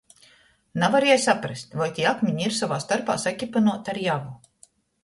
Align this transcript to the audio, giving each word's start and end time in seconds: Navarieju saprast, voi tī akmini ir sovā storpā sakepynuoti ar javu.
Navarieju 0.83 1.17
saprast, 1.25 1.77
voi 1.83 1.91
tī 1.99 2.09
akmini 2.13 2.45
ir 2.49 2.59
sovā 2.63 2.81
storpā 2.87 3.21
sakepynuoti 3.27 3.97
ar 3.97 4.07
javu. 4.11 4.39